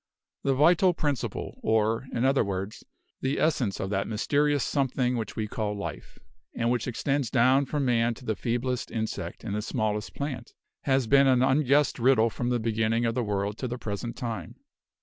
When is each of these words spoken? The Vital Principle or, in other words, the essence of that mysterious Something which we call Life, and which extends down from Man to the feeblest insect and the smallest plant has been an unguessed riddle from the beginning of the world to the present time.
The 0.41 0.55
Vital 0.55 0.95
Principle 0.95 1.59
or, 1.61 2.07
in 2.11 2.25
other 2.25 2.43
words, 2.43 2.83
the 3.21 3.39
essence 3.39 3.79
of 3.79 3.91
that 3.91 4.07
mysterious 4.07 4.63
Something 4.63 5.15
which 5.15 5.35
we 5.35 5.47
call 5.47 5.75
Life, 5.77 6.17
and 6.55 6.71
which 6.71 6.87
extends 6.87 7.29
down 7.29 7.67
from 7.67 7.85
Man 7.85 8.15
to 8.15 8.25
the 8.25 8.35
feeblest 8.35 8.89
insect 8.89 9.43
and 9.43 9.55
the 9.55 9.61
smallest 9.61 10.15
plant 10.15 10.53
has 10.85 11.05
been 11.05 11.27
an 11.27 11.43
unguessed 11.43 11.99
riddle 11.99 12.31
from 12.31 12.49
the 12.49 12.57
beginning 12.59 13.05
of 13.05 13.13
the 13.13 13.23
world 13.23 13.59
to 13.59 13.67
the 13.67 13.77
present 13.77 14.15
time. 14.15 14.55